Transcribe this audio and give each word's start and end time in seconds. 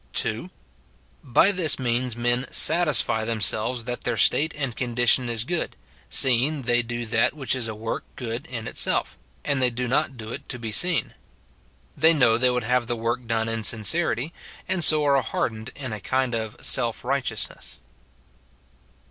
[2.] 0.13 0.49
Bj 1.23 1.53
this 1.53 1.77
means 1.77 2.15
men 2.15 2.47
satisfy 2.49 3.23
themselves 3.23 3.83
that 3.83 4.01
their 4.01 4.17
state 4.17 4.51
and 4.57 4.75
condition 4.75 5.29
is 5.29 5.43
good, 5.43 5.75
seeing 6.09 6.63
they 6.63 6.81
do 6.81 7.05
that 7.05 7.35
which 7.35 7.53
is 7.55 7.67
a 7.67 7.75
work 7.75 8.03
good 8.15 8.47
in 8.47 8.67
itself, 8.67 9.15
and 9.45 9.61
they 9.61 9.69
do 9.69 9.87
not 9.87 10.17
do 10.17 10.31
it 10.33 10.49
to 10.49 10.57
be 10.57 10.71
seen. 10.71 11.13
They 11.95 12.13
know 12.15 12.39
they 12.39 12.49
would 12.49 12.63
have 12.63 12.87
the 12.87 12.95
work 12.95 13.27
done 13.27 13.47
in 13.47 13.61
sincerity, 13.61 14.33
and 14.67 14.83
so 14.83 15.05
are 15.05 15.21
hardened 15.21 15.69
in 15.75 15.93
a 15.93 15.99
kind 15.99 16.33
of 16.33 16.57
self 16.65 17.05
righteousness. 17.05 17.77